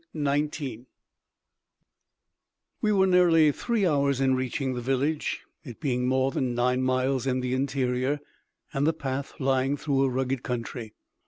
CHAPTER 0.03 0.17
19 0.19 0.87
We 2.81 2.91
were 2.91 3.05
nearly 3.05 3.51
three 3.51 3.85
hours 3.85 4.19
in 4.19 4.33
reaching 4.33 4.73
the 4.73 4.81
village, 4.81 5.41
it 5.63 5.79
being 5.79 6.07
more 6.07 6.31
than 6.31 6.55
nine 6.55 6.81
miles 6.81 7.27
in 7.27 7.41
the 7.41 7.53
interior, 7.53 8.19
and 8.73 8.87
the 8.87 8.93
path 8.93 9.33
lying 9.37 9.77
through 9.77 10.01
a 10.05 10.09
rugged 10.09 10.41
country. 10.41 10.95